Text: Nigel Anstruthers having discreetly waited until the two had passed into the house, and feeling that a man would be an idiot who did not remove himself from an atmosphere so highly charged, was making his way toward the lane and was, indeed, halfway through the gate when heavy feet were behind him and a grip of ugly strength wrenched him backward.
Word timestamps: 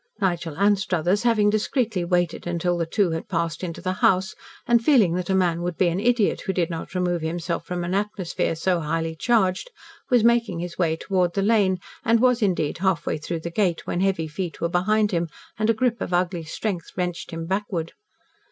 Nigel 0.19 0.57
Anstruthers 0.57 1.21
having 1.21 1.51
discreetly 1.51 2.03
waited 2.03 2.47
until 2.47 2.75
the 2.75 2.87
two 2.87 3.11
had 3.11 3.29
passed 3.29 3.63
into 3.63 3.81
the 3.81 3.93
house, 4.01 4.33
and 4.65 4.83
feeling 4.83 5.13
that 5.13 5.29
a 5.29 5.35
man 5.35 5.61
would 5.61 5.77
be 5.77 5.89
an 5.89 5.99
idiot 5.99 6.41
who 6.41 6.53
did 6.53 6.71
not 6.71 6.95
remove 6.95 7.21
himself 7.21 7.67
from 7.67 7.83
an 7.83 7.93
atmosphere 7.93 8.55
so 8.55 8.79
highly 8.79 9.15
charged, 9.15 9.69
was 10.09 10.23
making 10.23 10.57
his 10.57 10.75
way 10.75 10.95
toward 10.95 11.35
the 11.35 11.43
lane 11.43 11.77
and 12.03 12.19
was, 12.19 12.41
indeed, 12.41 12.79
halfway 12.79 13.19
through 13.19 13.41
the 13.41 13.51
gate 13.51 13.85
when 13.85 14.01
heavy 14.01 14.27
feet 14.27 14.59
were 14.59 14.69
behind 14.69 15.11
him 15.11 15.29
and 15.59 15.69
a 15.69 15.73
grip 15.75 16.01
of 16.01 16.15
ugly 16.15 16.41
strength 16.45 16.89
wrenched 16.97 17.29
him 17.29 17.45
backward. 17.45 17.93